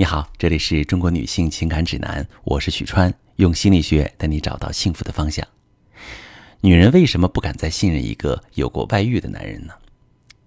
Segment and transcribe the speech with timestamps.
[0.00, 5.46] 你好，这里是中国女性情感指南，我是许川，用心理学带你找到幸福的方向。
[6.62, 9.74] 女人为什么不敢再信任一个有过外遇的男人呢？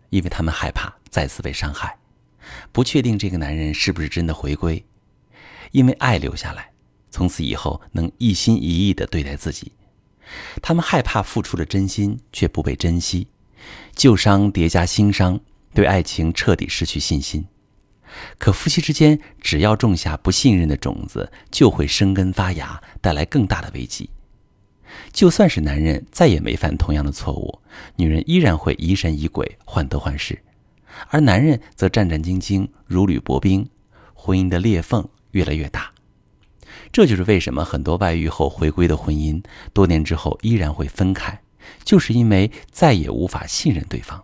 [0.10, 1.96] 因为她们害怕再次被伤害，
[2.72, 4.84] 不确定这个男人是不是真的回归，
[5.70, 6.72] 因为爱留下来，
[7.12, 9.74] 从此以后能一心一意的对待自己。
[10.64, 13.28] 她们害怕付出了真心却不被珍惜，
[13.94, 15.40] 旧伤叠加新伤，
[15.76, 17.46] 对爱情彻底失去信心。
[18.38, 24.10] 可夫妻之间，只要种下不信任的种子，就会生根发芽，带来更大的危机。
[25.12, 27.60] 就算是男人再也没犯同样的错误，
[27.96, 30.40] 女人依然会疑神疑鬼、患得患失，
[31.10, 33.68] 而男人则战战兢兢、如履薄冰，
[34.14, 35.92] 婚姻的裂缝越来越大。
[36.92, 41.42] 这就是为什么很多外遇后回归的婚姻，多年之后依然会分开，
[41.84, 44.24] 就是因为再也无法信任对方。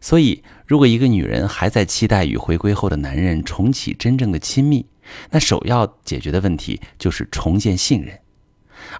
[0.00, 4.84] 所以，如果一个女人还在期待与回归后的男人重启真正的亲密，
[5.30, 8.18] 那首要解决的问题就是重建信任。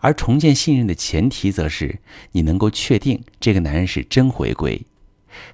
[0.00, 1.98] 而重建信任的前提，则是
[2.32, 4.86] 你能够确定这个男人是真回归，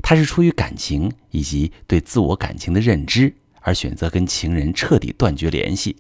[0.03, 5.97] 他是出于感情以及对自我感情的认知而选择跟情人彻底断绝联系，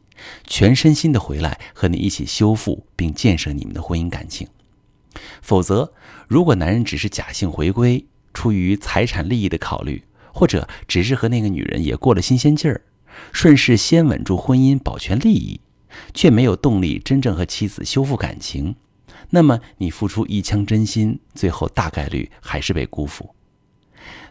[0.47, 4.47] 全身心的回来和你一起修复并建设你们的婚姻感情。
[5.41, 5.93] 否则，
[6.29, 12.83] 如果男人只是假性回归，出于财产利益的考虑，或者只是和那个女人也过了新鲜劲儿，
[13.33, 15.61] 顺势先稳住婚姻，保全利益，
[16.15, 18.77] 却没有动力真正和妻子修复感情，
[19.31, 23.35] 那么你付出一腔真心，最后大概率还是被辜负。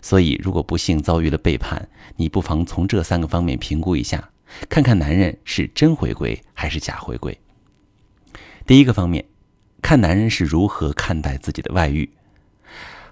[0.01, 4.31] 所以，如果不幸遭遇了背叛，你不妨从这三个方面评估一下，
[4.67, 7.39] 看看男人是真回归还是假回归。
[8.65, 9.23] 第一个方面，
[9.81, 12.09] 看男人是如何看待自己的外遇。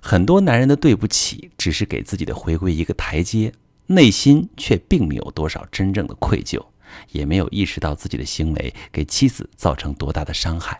[0.02, 3.52] 很多男人的对不起，只是给自己的回归一个台阶，
[3.88, 6.64] 内心却并没有多少真正的愧疚，
[7.11, 10.80] 也没有意识到自己的行为给妻子造成多大的伤害，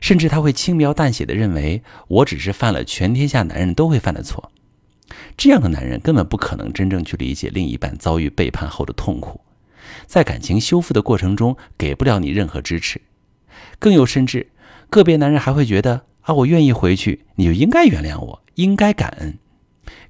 [0.00, 4.52] 甚至他会轻描淡写的认为我只是犯了全天下男人都会犯的错。
[5.36, 9.40] 这样的男人根本不可能真正去理解另一半遭遇背叛后的痛苦，
[10.06, 13.00] 在感情修复的过程中给不了你任何支持，
[13.78, 14.48] 更有甚至
[14.88, 16.02] 个别男人还会觉得。
[16.22, 19.38] 啊，我愿意回去，你就应该原谅我，应该感恩，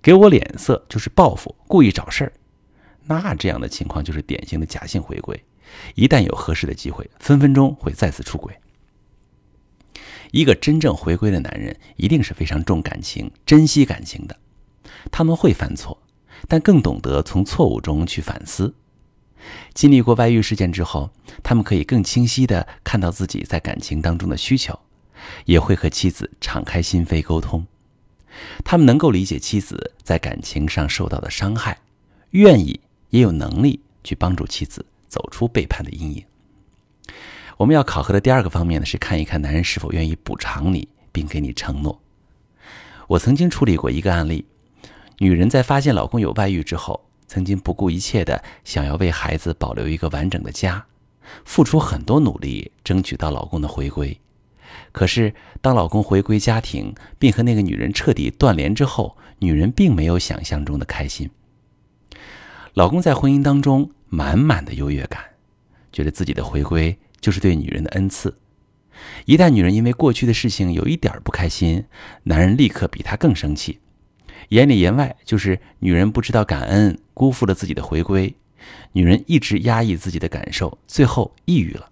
[0.00, 2.32] 给我脸色就是报复，故意找事儿。
[3.04, 5.42] 那这样的情况就是典型的假性回归，
[5.94, 8.54] 一旦有合适的机会，分分钟会再次出轨。
[10.30, 14.38] 一个真正回归的男人，一定是非常重感情、珍惜感情的。
[15.10, 16.02] 他们会犯错，
[16.48, 18.74] 但更懂得从错误中去反思。
[19.74, 21.10] 经历过外遇事件之后，
[21.42, 24.78] 他们可以更清晰地看到自己在感情当中的需求。
[25.44, 27.66] 也会和妻子敞开心扉沟通，
[28.64, 31.78] 他们能够理解妻子在感情上受到的伤害，
[32.30, 36.24] 愿意也有能力去帮助妻子走出背叛的阴影。
[37.58, 42.00] 我们要考核的第二个方面呢，是看一看男人是否愿意补偿你，并给你承诺。
[43.08, 44.46] 我曾经处理过一个案例，
[45.18, 50.86] 女人在发现老公有外遇之后，曾经不顾一切的想要为孩子保留一个完整的家，
[51.44, 54.18] 付出很多努力，争取到老公的回归。
[54.92, 61.30] 可是，当老公回归家庭，并和那个女人彻底断联之后，女人并没有想象中的开心。
[62.74, 65.22] 老公在婚姻当中满满的优越感，
[65.92, 68.38] 觉得自己的回归就是对女人的恩赐。
[69.24, 71.84] 一旦女人因为过去的事情有一点不开心，
[72.24, 73.80] 男人立刻比她更生气，
[74.50, 78.34] 言里言外就是女人不知道感恩，辜负了自己的回归。
[78.92, 81.91] 女人一直压抑自己的感受，最后抑郁了。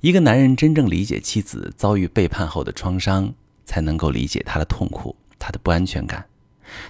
[0.00, 3.34] 一个男人真正理解妻子遭遇背叛后的创伤，
[3.66, 6.24] 才能够理解她的痛苦、她的不安全感。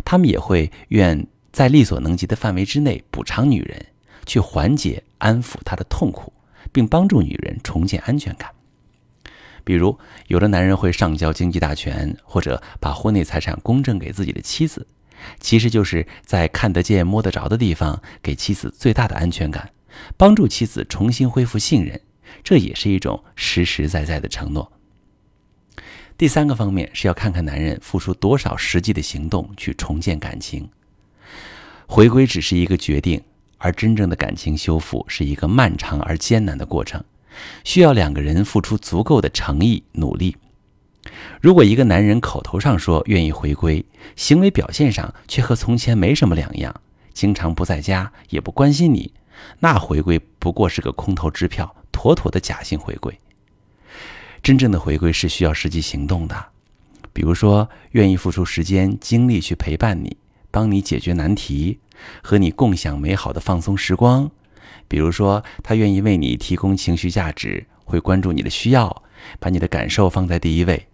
[0.05, 3.85] 他们也会愿在力所能及的范围之内补偿女人，
[4.27, 6.33] 去缓解、安抚她的痛苦，
[6.71, 8.49] 并帮助女人重建安全感。
[9.65, 9.99] 比如，
[10.29, 14.87] 有的男人会上交经济大权，或者把婚内财产公证给自己的妻子，
[15.41, 19.71] 其实就是在看得见、摸得着的地方给妻子最大的安全感，
[20.17, 22.01] 帮助妻子重新恢复信任。
[22.43, 24.73] 这也是一种实实在在的承诺。
[26.17, 30.69] 第三个方面是要看看男人付出多少实际的行动去重建感情。
[31.87, 33.23] 回归只是一个决定，
[33.59, 37.03] 而真正的感情修复是一个漫长而艰难的过程，
[37.65, 40.37] 需要两个人付出足够的诚意努力。
[41.41, 43.85] 如果一个男人口头上说愿意回归，
[44.15, 46.79] 行为表现上却和从前没什么两样，
[47.15, 49.15] 经常不在家也不关心你，
[49.61, 51.75] 那回归不过是个空头支票。
[52.01, 53.21] 妥妥的假性回归。
[54.43, 56.47] 真正的回归是需要实际行动的，
[57.13, 60.17] 比如说愿意付出时间精力去陪伴你，
[60.51, 61.79] 帮你解决难题，
[62.23, 64.31] 和你共享美好的放松时光。
[64.89, 69.03] 比如说，他愿意为你提供情绪价值，会关注你的需要，
[69.39, 70.87] 把你的感受放在第一位。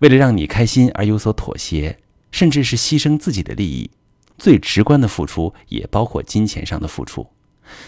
[0.00, 2.00] 为了让你开心而有所妥协，
[2.32, 3.92] 甚至是牺牲自己的利益。
[4.36, 7.28] 最直观的付出也包括金钱上的付出。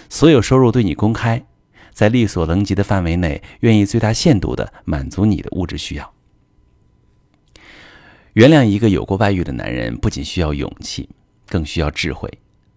[0.09, 1.45] 所有收入对你公开，
[1.93, 6.13] 在力所能及的范围内，愿意最大限度的满足你的物质需要。
[8.35, 11.09] 原谅一个有过外遇的男人，不仅需要勇气，
[11.49, 12.31] 更需要智慧。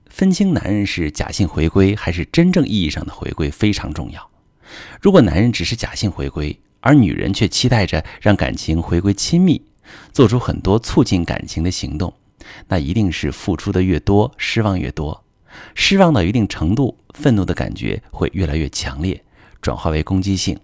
[0.09, 4.29] 分清男人是假性回归还是真正意义上的回归非常重要。
[5.01, 9.61] 如果男人只是假性回归，而女人却期待着让感情回归亲密，
[10.11, 12.13] 做出很多促进感情的行动，
[12.67, 15.23] 那一定是付出的越多，失望越多。
[15.75, 19.23] 失望到一定程度，愤怒的感觉会越来越强烈，
[19.61, 20.59] 转化为攻击性，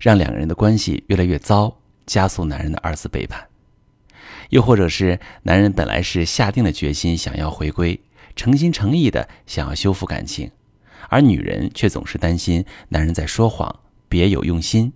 [0.00, 1.76] 让两个人的关系越来越糟，
[2.06, 3.46] 加速男人的二次背叛。
[4.50, 8.00] 又或者是男人本来是下定了决心想要回归。
[8.36, 10.50] 诚心诚意的想要修复感情，
[11.08, 13.80] 而女人却总是担心男人在说谎、
[14.10, 14.92] 别有用心。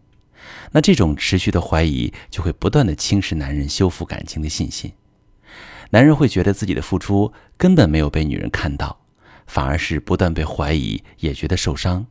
[0.73, 4.93] 那这种持续的怀疑就会不断的侵蚀男人修复感情的信心。
[5.89, 9.00] 男人会觉得自己的付出根本没有被女人看到，
[9.50, 12.06] 反而是不断被怀疑，也觉得受伤，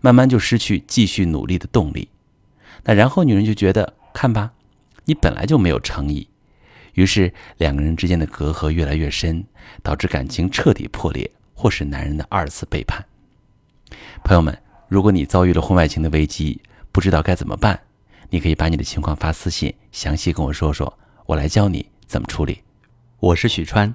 [0.00, 2.08] 慢慢就失去继续努力的动力。
[2.84, 4.52] 那然后女人就觉得，看吧，
[5.04, 6.26] 你本来就没有诚意。
[6.94, 9.44] 于是两个人之间的隔阂越来越深，
[9.82, 13.04] 导致感情彻底破裂，或是男人的二次背叛。
[14.24, 14.58] 朋友们，
[14.88, 16.58] 如果你遭遇了婚外情的危机，
[16.90, 17.78] 不知道该怎么办，
[18.30, 22.62] 你可以把你的情况发私信，详细跟我说说，我来教你怎么处理。
[23.20, 23.94] 我是许川，